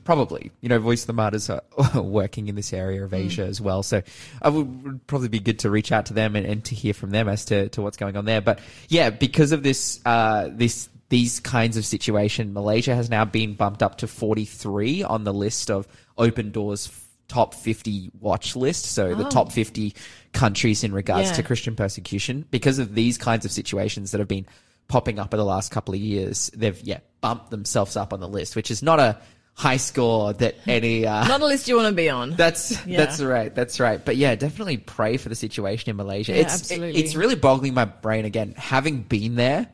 [0.05, 1.63] Probably, you know, Voice of the Martyrs are
[2.01, 3.83] working in this area of Asia as well.
[3.83, 4.03] So
[4.41, 6.95] I would, would probably be good to reach out to them and, and to hear
[6.95, 8.41] from them as to, to what's going on there.
[8.41, 13.55] But yeah, because of this, uh, this, these kinds of situation, Malaysia has now been
[13.55, 15.87] bumped up to 43 on the list of
[16.19, 16.91] Open Doors
[17.29, 18.87] top 50 watch list.
[18.87, 19.95] So the top 50
[20.33, 21.35] countries in regards Yeah.
[21.37, 24.47] to Christian persecution because of these kinds of situations that have been
[24.89, 26.51] popping up in the last couple of years.
[26.55, 29.19] They've, yeah, bumped themselves up on the list, which is not a
[29.55, 32.37] high score that any, uh, Not a list you want to be on.
[32.37, 32.99] that's Yeah.
[32.99, 33.53] that's right.
[33.53, 34.05] That's right.
[34.05, 36.33] But yeah, definitely pray for the situation in Malaysia.
[36.33, 37.01] Yeah, it's absolutely.
[37.01, 39.67] it's really boggling my brain again, having been there,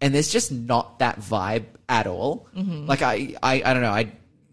[0.00, 2.48] and there's just not that vibe at all.
[2.56, 2.86] Mm-hmm.
[2.86, 3.90] Like I, I I don't know.
[3.90, 4.12] I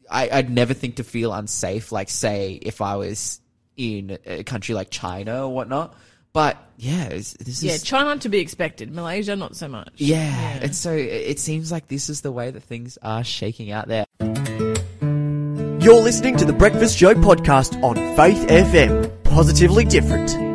[0.09, 1.91] I I'd never think to feel unsafe.
[1.91, 3.39] Like say if I was
[3.77, 5.95] in a country like China or whatnot.
[6.31, 8.91] But yeah, it's, this is try not to be expected.
[8.91, 9.93] Malaysia, not so much.
[9.97, 10.59] yeah.
[10.61, 13.87] And so it it seems like this is the way that things are shaking out
[13.87, 14.05] there.
[15.79, 19.23] You're listening to the Breakfast Show podcast on Faith FM.
[19.25, 20.52] Positively different.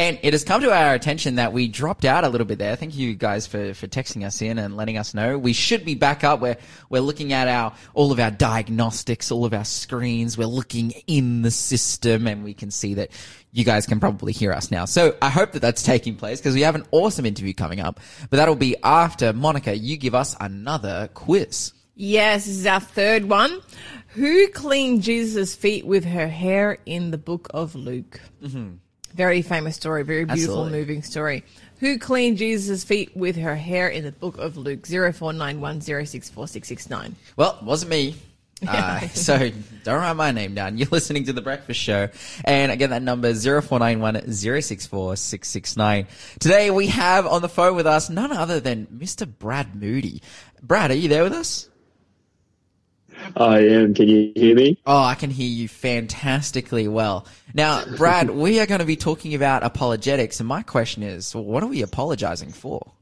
[0.00, 2.74] And it has come to our attention that we dropped out a little bit there.
[2.74, 5.36] Thank you guys for, for texting us in and letting us know.
[5.36, 6.40] We should be back up.
[6.40, 6.56] We're,
[6.88, 10.38] we're looking at our, all of our diagnostics, all of our screens.
[10.38, 13.10] We're looking in the system and we can see that
[13.52, 14.86] you guys can probably hear us now.
[14.86, 18.00] So I hope that that's taking place because we have an awesome interview coming up,
[18.30, 21.74] but that'll be after Monica, you give us another quiz.
[21.94, 23.60] Yes, this is our third one.
[24.14, 28.18] Who cleaned Jesus' feet with her hair in the book of Luke?
[28.42, 28.76] Mm-hmm.
[29.14, 30.78] Very famous story, very beautiful, Absolutely.
[30.78, 31.44] moving story.
[31.80, 34.82] Who cleaned Jesus' feet with her hair in the book of Luke?
[34.82, 37.12] 0491064669.
[37.36, 38.14] Well, it wasn't me.
[38.68, 39.50] Uh, so
[39.84, 40.76] don't write my name down.
[40.76, 42.10] You're listening to The Breakfast Show.
[42.44, 46.06] And again, that number is 0491 064 669.
[46.40, 49.26] Today we have on the phone with us none other than Mr.
[49.26, 50.20] Brad Moody.
[50.62, 51.70] Brad, are you there with us?
[53.36, 53.94] I am.
[53.94, 54.78] Can you hear me?
[54.86, 57.26] Oh, I can hear you fantastically well.
[57.54, 60.40] Now, Brad, we are going to be talking about apologetics.
[60.40, 62.92] And my question is, what are we apologizing for?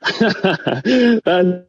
[0.20, 1.66] That's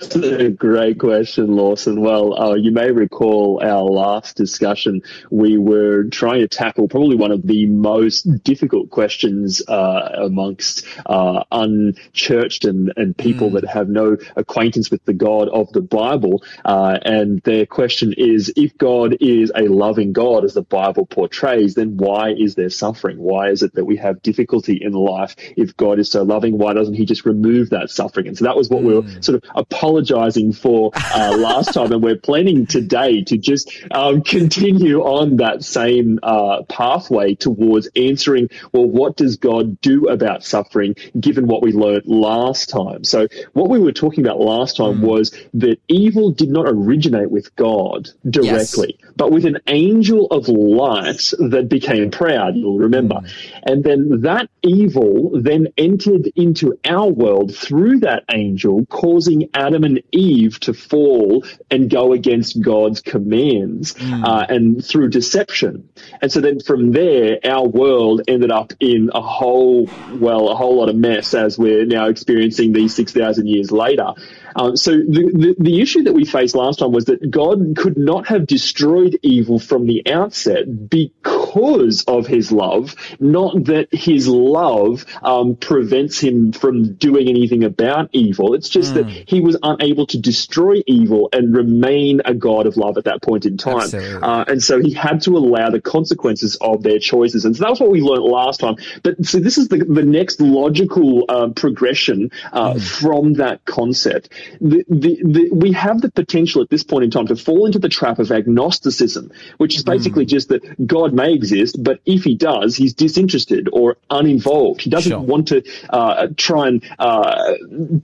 [0.00, 2.00] a great question, Lawson.
[2.00, 5.02] Well, uh, you may recall our last discussion.
[5.30, 11.44] We were trying to tackle probably one of the most difficult questions uh, amongst uh,
[11.50, 16.42] unchurched and, and people that have no acquaintance with the God of the Bible.
[16.64, 21.74] Uh, and their question is, if God is a loving God, as the Bible portrays,
[21.74, 23.18] then why is there suffering?
[23.18, 25.36] Why is it that we have difficulty in life?
[25.56, 28.28] If God is so loving, why doesn't He just remove that suffering?
[28.28, 32.02] And so that was what we were sort of apologizing for uh, last time, and
[32.02, 38.48] we're planning today to just um, continue on that same uh, pathway towards answering.
[38.72, 43.04] Well, what does God do about suffering, given what we learned last time?
[43.04, 47.54] So what we were talking about last time was that evil did not originate with
[47.54, 52.56] God directly, but with an angel of light that became proud.
[52.56, 53.20] You'll remember,
[53.62, 60.02] and then that evil then entered into our world through that angel, causing Adam and
[60.12, 65.88] Eve to fall and go against God's commands, uh, and through deception.
[66.20, 70.78] And so then from there, our world ended up in a whole, well, a whole
[70.78, 74.12] lot of mess as we're now experiencing these 6,000 years later.
[74.56, 77.96] Um, so the, the, the issue that we faced last time was that God could
[77.96, 85.04] not have destroyed evil from the outset because of his love, not that his love
[85.22, 88.54] um, prevents him from doing anything about evil.
[88.54, 92.96] It's just that he was unable to destroy evil and remain a God of love
[92.98, 93.76] at that point in time.
[94.22, 97.44] Uh, and so he had to allow the consequences of their choices.
[97.44, 98.76] And so that was what we learned last time.
[99.02, 104.30] But so this is the, the next logical uh, progression uh, from that concept.
[104.60, 107.78] The, the, the, we have the potential at this point in time to fall into
[107.78, 112.34] the trap of agnosticism, which is basically just that God may exist, but if he
[112.34, 114.82] does, he's disinterested or uninvolved.
[114.82, 115.20] He doesn't Sure.
[115.20, 117.54] want to uh, try and uh,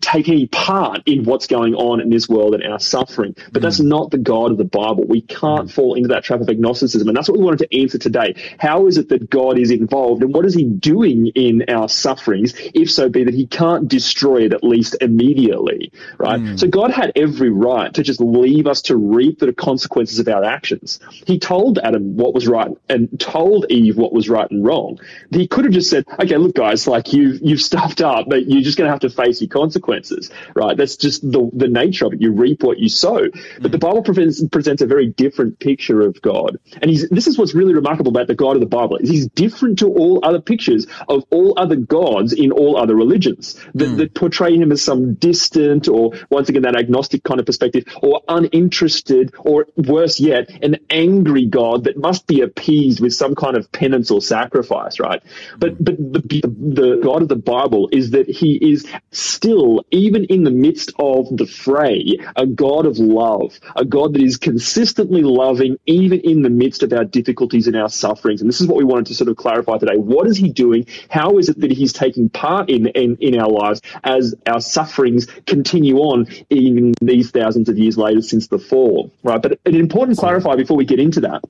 [0.00, 3.34] take any part in what's going on in this world and our suffering.
[3.52, 5.04] But that's not the God of the Bible.
[5.04, 7.08] We can't fall into that trap of agnosticism.
[7.08, 8.34] And that's what we wanted to answer today.
[8.58, 12.54] How is it that God is involved and what is he doing in our sufferings,
[12.74, 16.31] if so be that he can't destroy it at least immediately, right?
[16.40, 16.56] Hmm.
[16.56, 20.44] So God had every right to just leave us to reap the consequences of our
[20.44, 21.00] actions.
[21.26, 24.98] He told Adam what was right and told Eve what was right and wrong.
[25.30, 28.62] He could have just said, okay, look guys, like you've, you've stuffed up, but you're
[28.62, 30.76] just going to have to face your consequences, right?
[30.76, 32.22] That's just the, the nature of it.
[32.22, 33.28] You reap what you sow.
[33.30, 33.68] But hmm.
[33.68, 36.58] the Bible presents, presents a very different picture of God.
[36.80, 39.26] And he's, this is what's really remarkable about the God of the Bible is he's
[39.28, 43.96] different to all other pictures of all other gods in all other religions that, hmm.
[43.96, 48.22] that portray him as some distant or once again that agnostic kind of perspective or
[48.28, 53.70] uninterested or worse yet an angry God that must be appeased with some kind of
[53.72, 55.22] penance or sacrifice, right?
[55.58, 60.44] But but the, the God of the Bible is that he is still even in
[60.44, 65.78] the midst of the fray a God of love, a God that is consistently loving
[65.86, 68.40] even in the midst of our difficulties and our sufferings.
[68.40, 69.96] And this is what we wanted to sort of clarify today.
[69.96, 70.86] What is he doing?
[71.10, 75.26] How is it that he's taking part in, in, in our lives as our sufferings
[75.46, 79.40] continue on even these thousands of years later since the fall, right?
[79.40, 81.42] But an important clarify before we get into that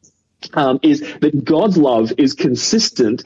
[0.54, 3.24] um, is that God's love is consistent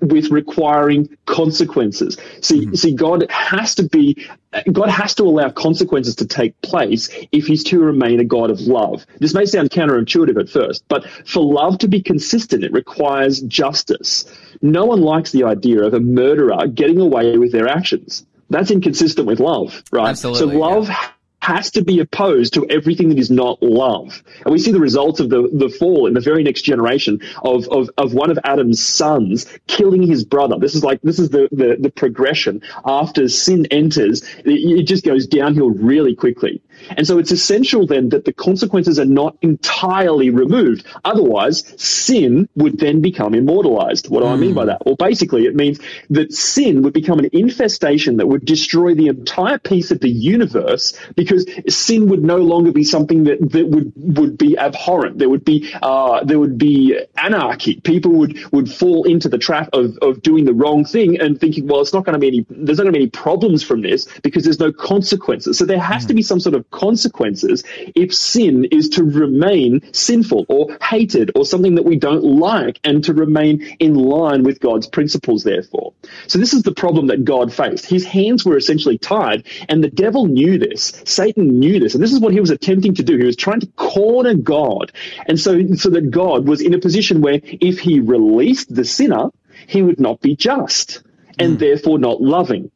[0.00, 2.16] with requiring consequences.
[2.40, 4.26] See, see, God has to be,
[4.72, 8.60] God has to allow consequences to take place if He's to remain a God of
[8.60, 9.04] love.
[9.18, 14.24] This may sound counterintuitive at first, but for love to be consistent, it requires justice.
[14.62, 18.24] No one likes the idea of a murderer getting away with their actions.
[18.50, 20.10] That's inconsistent with love, right?
[20.10, 20.90] Absolutely, so love
[21.44, 24.22] has to be opposed to everything that is not love.
[24.46, 27.68] And we see the results of the, the fall in the very next generation of,
[27.68, 30.56] of, of one of Adam's sons killing his brother.
[30.58, 32.62] This is like, this is the, the, the progression.
[32.86, 36.62] After sin enters, it, it just goes downhill really quickly.
[36.96, 40.86] And so it's essential then that the consequences are not entirely removed.
[41.04, 44.08] Otherwise, sin would then become immortalized.
[44.08, 44.84] What do I mean by that?
[44.84, 49.58] Well, basically, it means that sin would become an infestation that would destroy the entire
[49.58, 54.38] piece of the universe because sin would no longer be something that, that would, would
[54.38, 55.18] be abhorrent.
[55.18, 57.80] There would be, uh, there would be anarchy.
[57.80, 61.66] People would, would fall into the trap of, of doing the wrong thing and thinking,
[61.66, 63.82] well, it's not going to be any, there's not going to be any problems from
[63.82, 65.58] this because there's no consequences.
[65.58, 70.46] So there has to be some sort of consequences if sin is to remain sinful
[70.48, 74.86] or hated or something that we don't like and to remain in line with God's
[74.86, 75.92] principles, therefore.
[76.26, 77.86] So this is the problem that God faced.
[77.86, 81.02] His hands were essentially tied and the devil knew this.
[81.04, 81.94] Satan knew this.
[81.94, 83.16] And this is what he was attempting to do.
[83.16, 84.92] He was trying to corner God.
[85.26, 89.30] And so, so that God was in a position where if he released the sinner,
[89.66, 91.02] he would not be just
[91.38, 91.58] and hmm.
[91.58, 92.70] therefore not loving.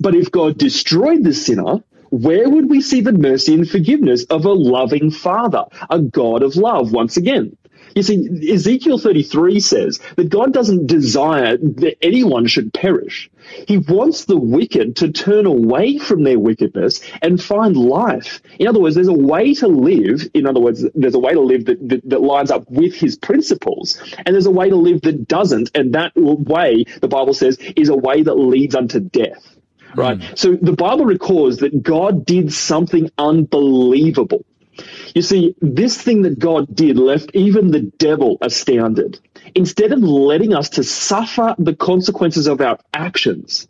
[0.00, 4.44] But if God destroyed the sinner, where would we see the mercy and forgiveness of
[4.44, 7.56] a loving father, a God of love once again?
[7.96, 13.30] You see, Ezekiel 33 says that God doesn't desire that anyone should perish.
[13.66, 18.42] He wants the wicked to turn away from their wickedness and find life.
[18.58, 20.28] In other words, there's a way to live.
[20.34, 23.16] In other words, there's a way to live that, that, that lines up with his
[23.16, 24.00] principles.
[24.18, 25.70] And there's a way to live that doesn't.
[25.74, 29.56] And that way, the Bible says, is a way that leads unto death.
[29.94, 30.22] Right?
[30.22, 30.34] Hmm.
[30.36, 34.44] So the Bible records that God did something unbelievable.
[35.14, 39.20] You see, this thing that God did left even the devil astounded.
[39.54, 43.68] Instead of letting us to suffer the consequences of our actions,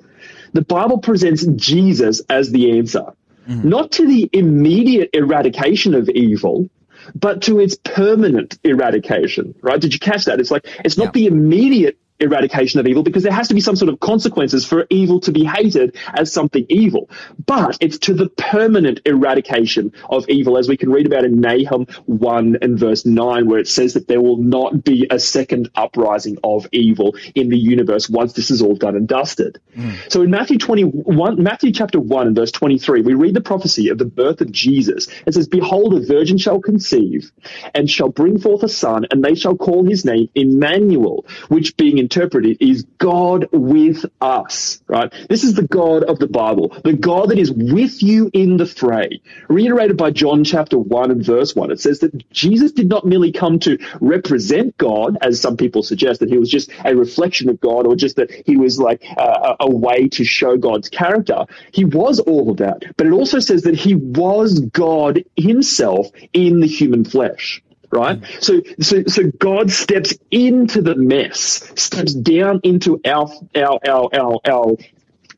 [0.53, 3.15] the Bible presents Jesus as the answer.
[3.47, 3.69] Hmm.
[3.69, 6.71] Not to the immediate eradication of evil,
[7.17, 9.81] but to its permanent eradication, right?
[9.81, 10.39] Did you catch that?
[10.39, 11.11] It's like, it's not Yeah.
[11.23, 14.87] the immediate eradication of evil because there has to be some sort of consequences for
[14.91, 17.11] evil to be hated as something evil.
[17.45, 21.87] But it's to the permanent eradication of evil, as we can read about in Nahum
[22.07, 26.39] 1 and verse 9, where it says that there will not be a second uprising
[26.45, 29.61] of evil in the universe once this is all done and dusted.
[29.77, 30.11] Mm.
[30.11, 33.99] So in Matthew 21, Matthew chapter 1 and verse 23, we read the prophecy of
[33.99, 35.09] the birth of Jesus.
[35.27, 37.33] It says, Behold, a virgin shall conceive
[37.75, 41.99] and shall bring forth a son, and they shall call his name Emmanuel, which being
[42.13, 45.13] interpreted is God with us, right?
[45.31, 48.67] This is the God of the Bible, the God that is with you in the
[48.67, 49.23] fray.
[49.49, 53.33] Reiterated by John chapter 1 and verse 1, it says that Jesus did not merely
[53.33, 57.61] come to represent God, as some people suggest, that he was just a reflection of
[57.61, 61.47] God or just that he was like a way to show God's character.
[61.73, 66.61] He was all of that, but it also says that he was God himself in
[66.61, 68.23] the human flesh right?
[68.41, 74.41] So, so, so God steps into the mess, steps down into our, our, our, our,
[74.47, 74.77] our,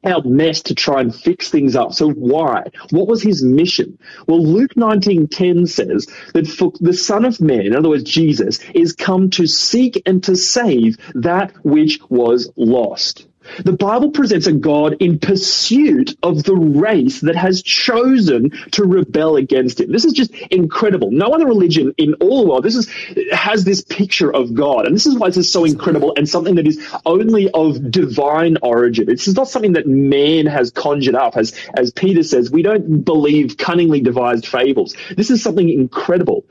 [0.04, 1.92] our mess to try and fix things up.
[1.94, 2.64] So why?
[2.90, 3.98] What was his mission?
[4.26, 8.92] Well, Luke 19:10 says that for the Son of Man, in other words, Jesus, is
[8.92, 13.26] come to seek and to save that which was lost.
[13.64, 19.37] The Bible presents a God in pursuit of the race that has chosen to rebel
[19.37, 19.92] against him.
[19.92, 21.11] This is just incredible.
[21.11, 22.88] No other religion in all the world this is
[23.33, 24.87] has this picture of God.
[24.87, 28.57] And this is why this is so incredible and something that is only of divine
[28.62, 29.07] origin.
[29.07, 31.37] This is not something that man has conjured up.
[31.37, 34.96] As as Peter says, we don't believe cunningly devised fables.
[35.16, 36.44] This is something incredible.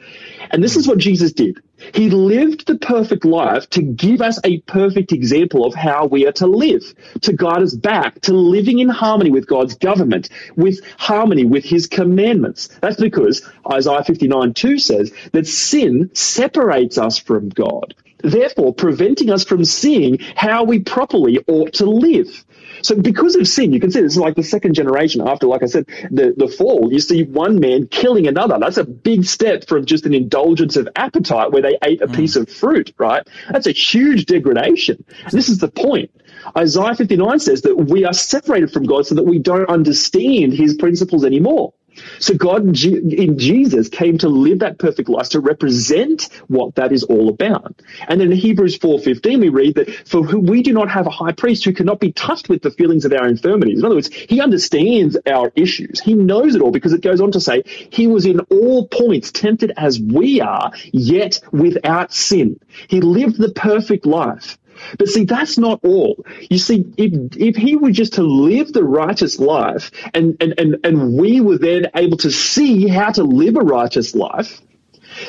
[0.52, 1.60] And this is what Jesus did.
[1.94, 6.32] He lived the perfect life to give us a perfect example of how we are
[6.34, 11.46] to live, to guide us back to living in harmony with God's government, with harmony
[11.46, 12.70] with his commandments.
[12.82, 19.44] That's because Isaiah 59 2 says that sin separates us from God, therefore preventing us
[19.44, 22.46] from seeing how we properly ought to live.
[22.84, 25.64] So because of sin, you can see this is like the second generation after, like
[25.64, 26.92] I said, the, the fall.
[26.92, 28.58] You see one man killing another.
[28.60, 32.16] That's a big step from just an indulgence of appetite where they ate a mm.
[32.16, 33.26] piece of fruit, right?
[33.50, 35.04] That's a huge degradation.
[35.32, 36.12] This is the point.
[36.58, 40.76] Isaiah 59 says that we are separated from God so that we don't understand his
[40.76, 41.74] principles anymore.
[42.20, 47.04] So God in Jesus came to live that perfect life to represent what that is
[47.04, 47.82] all about.
[48.08, 51.32] And in Hebrews 4:15 we read that for who we do not have a high
[51.32, 53.80] priest who cannot be touched with the feelings of our infirmities.
[53.80, 56.00] In other words, he understands our issues.
[56.00, 59.32] He knows it all because it goes on to say he was in all points
[59.32, 62.60] tempted as we are, yet without sin.
[62.88, 64.58] He lived the perfect life.
[64.98, 66.26] But see, that's not all.
[66.50, 70.78] You see, if, if he were just to live the righteous life and, and, and,
[70.84, 74.62] and we were then able to see how to live a righteous life,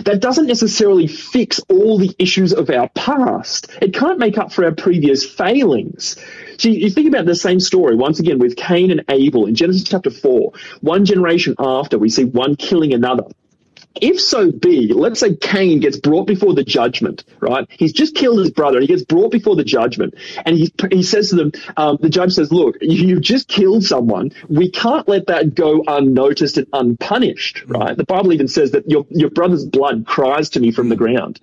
[0.04, 3.70] that doesn't necessarily fix all the issues of our past.
[3.83, 6.16] It can't make up for our previous failings.
[6.59, 9.85] So you think about the same story once again with Cain and Abel in Genesis
[9.85, 10.52] chapter 4.
[10.80, 13.24] One generation after, we see one killing another.
[14.00, 17.66] If so be, let's say Cain gets brought before the judgment, right?
[17.70, 20.14] He's just killed his brother and he gets brought before the judgment.
[20.44, 24.33] And he, he says to them, um, the judge says, look, you've just killed someone.
[24.48, 27.96] We can't let that go unnoticed and unpunished, right?
[27.96, 31.38] The Bible even says that your, your brother's blood cries to me from the ground.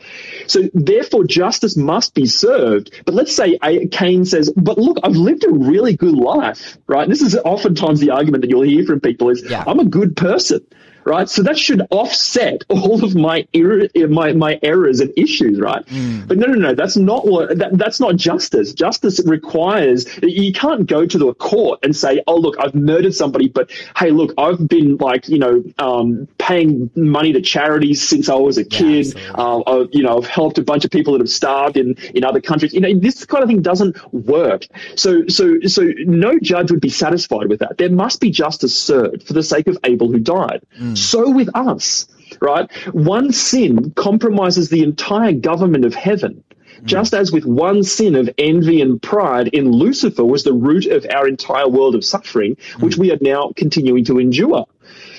[0.47, 3.01] So therefore justice must be served.
[3.05, 3.57] But let's say
[3.91, 7.03] Cain says, but look, I've lived a really good life, right?
[7.03, 9.63] And this is oftentimes the argument that you'll hear from people is, yeah.
[9.65, 10.65] I'm a good person
[11.05, 11.29] right?
[11.29, 15.85] So that should offset all of my er- my my errors and issues, right?
[15.85, 16.27] Mm.
[16.27, 18.73] But no, no, no, that's not what that, that's not justice.
[18.73, 23.49] Justice requires you can't go to the court and say, "Oh, look, I've murdered somebody,
[23.49, 28.35] but hey, look, I've been like you know um, paying money to charities since I
[28.35, 29.13] was a kid.
[29.13, 31.95] Yeah, uh, I've, you know, I've helped a bunch of people that have starved in
[32.13, 32.73] in other countries.
[32.73, 34.65] You know, this kind of thing doesn't work.
[34.95, 37.77] So so so no judge would be satisfied with that.
[37.77, 40.61] There must be justice served for the sake of Abel who died.
[40.79, 40.90] Mm.
[40.95, 42.07] So with us,
[42.39, 42.71] right?
[42.93, 46.43] One sin compromises the entire government of heaven.
[46.83, 51.05] Just as with one sin of envy and pride in Lucifer was the root of
[51.13, 54.65] our entire world of suffering, which we are now continuing to endure.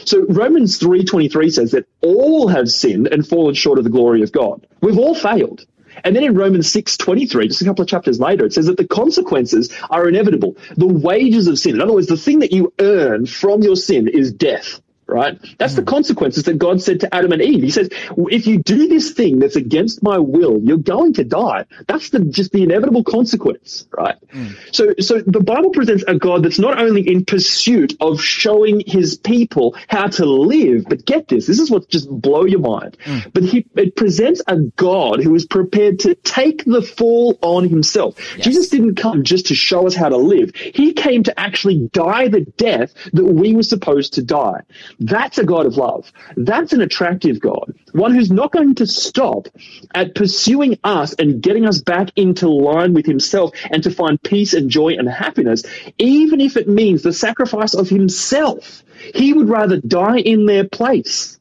[0.04, 4.32] So Romans 3.23 says that all have sinned and fallen short of the glory of
[4.32, 4.66] God.
[4.80, 5.64] We've all failed.
[6.02, 8.86] And then in Romans 6:23, just a couple of chapters later, it says that the
[8.86, 10.56] consequences are inevitable.
[10.76, 14.08] The wages of sin, in other words, the thing that you earn from your sin
[14.08, 14.80] is death
[15.12, 15.38] right?
[15.58, 15.88] That's the hmm.
[15.88, 17.62] consequences that God said to Adam and Eve.
[17.62, 21.66] He says, if you do this thing that's against my will, you're going to die.
[21.86, 24.16] That's the, just the inevitable consequence, right?
[24.30, 24.48] Hmm.
[24.72, 29.16] So, so the Bible presents a God that's not only in pursuit of showing his
[29.18, 32.96] people how to live, but get this, this is what just blow your mind.
[33.04, 33.18] Hmm.
[33.32, 38.16] But he, it presents a God who is prepared to take the fall on himself.
[38.38, 40.54] Jesus didn't come just to show us how to live.
[40.54, 44.62] He came to actually die the death that we were supposed to die.
[45.02, 46.10] That's a God of love.
[46.36, 47.74] That's an attractive God.
[47.92, 49.48] One who's not going to stop
[49.94, 54.54] at pursuing us and getting us back into line with himself and to find peace
[54.54, 55.64] and joy and happiness,
[55.98, 58.82] even if it means the sacrifice of himself.
[59.14, 61.38] He would rather die in their place.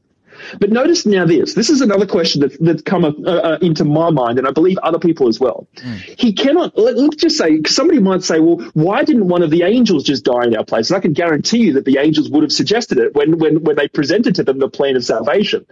[0.60, 1.54] But notice now this.
[1.54, 4.78] This is another question that, that's come uh, uh, into my mind, and I believe
[4.80, 5.68] other people as well.
[6.18, 9.64] He cannot, let, us just say, somebody might say, well, why didn't one of the
[9.64, 10.90] angels just die in our place?
[10.90, 13.76] And I can guarantee you that the angels would have suggested it when, when, when
[13.76, 15.66] they presented to them the plan of salvation.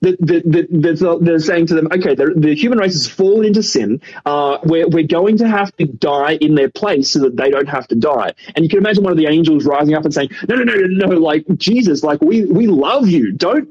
[0.00, 3.62] That, that, that, they're saying to them, okay, the, the human race has fallen into
[3.62, 4.00] sin.
[4.24, 7.68] Uh, we're, we're going to have to die in their place so that they don't
[7.68, 8.32] have to die.
[8.54, 10.74] And you can imagine one of the angels rising up and saying, no, no, no,
[10.74, 13.32] no, no, like Jesus, like we, we love you.
[13.32, 13.68] Don't,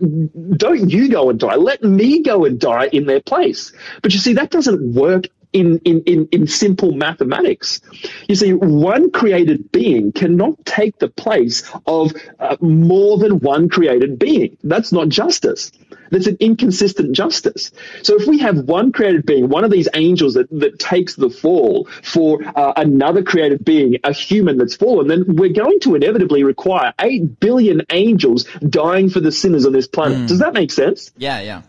[0.57, 1.55] don't you go and die.
[1.55, 3.71] Let me go and die in their place.
[4.01, 7.81] But you see, that doesn't work in, in, in, in simple mathematics.
[8.27, 14.19] You see, one created being cannot take the place of uh, more than one created
[14.19, 14.57] being.
[14.63, 15.71] That's not justice.
[16.11, 17.71] That's an inconsistent justice.
[18.03, 21.29] So if we have one created being, one of these angels that, that takes the
[21.29, 26.43] fall for uh, another created being, a human that's fallen, then we're going to inevitably
[26.43, 30.27] require 8 billion angels dying for the sinners on this planet.
[30.27, 31.11] Does that make sense?
[31.17, 31.61] Yeah, yeah.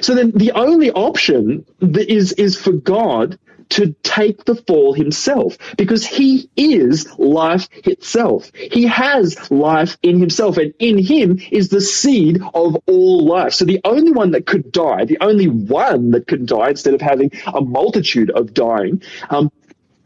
[0.00, 6.06] So then the only option is, is for God to take the fall himself because
[6.06, 8.52] he is life itself.
[8.54, 13.54] He has life in himself and in him is the seed of all life.
[13.54, 17.00] So the only one that could die, the only one that could die instead of
[17.00, 19.50] having a multitude of dying, um,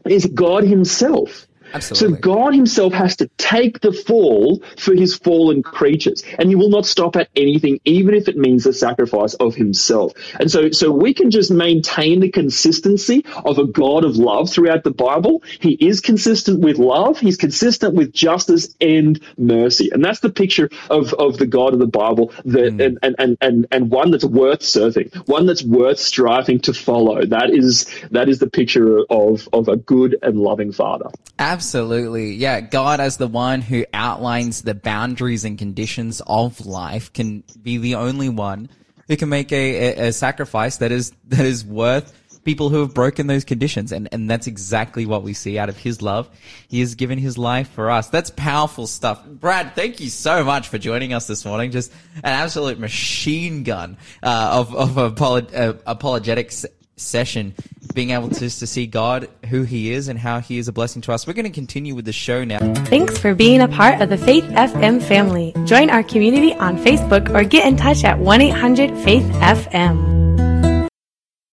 [0.05, 1.47] is God himself.
[1.73, 2.15] Absolutely.
[2.15, 6.23] So God himself has to take the fall for his fallen creatures.
[6.37, 10.13] And he will not stop at anything, even if it means the sacrifice of himself.
[10.39, 14.83] And so, so we can just maintain the consistency of a God of love throughout
[14.83, 15.43] the Bible.
[15.59, 17.19] He is consistent with love.
[17.19, 19.89] He's consistent with justice and mercy.
[19.91, 22.81] And that's the picture of, of the God of the Bible that, hmm.
[22.81, 27.25] and, and, and, and, and one that's worth serving, one that's worth striving to follow.
[27.25, 31.09] That is, that is the picture of, of a good and loving father.
[31.61, 32.33] Absolutely.
[32.33, 32.59] Yeah.
[32.59, 37.95] God, as the one who outlines the boundaries and conditions of life, can be the
[37.95, 38.67] only one
[39.07, 42.95] who can make a, a, a sacrifice that is, that is worth people who have
[42.95, 43.91] broken those conditions.
[43.91, 46.27] And, and that's exactly what we see out of his love.
[46.67, 48.09] He has given his life for us.
[48.09, 49.23] That's powerful stuff.
[49.23, 51.69] Brad, thank you so much for joining us this morning.
[51.69, 56.65] Just an absolute machine gun, uh, of, of apolog- uh, apologetics
[56.95, 57.53] session,
[57.93, 61.01] being able to, to see God, who He is, and how He is a blessing
[61.03, 61.27] to us.
[61.27, 62.59] We're going to continue with the show now.
[62.85, 65.53] Thanks for being a part of the Faith FM family.
[65.65, 70.30] Join our community on Facebook or get in touch at 1 800 Faith FM.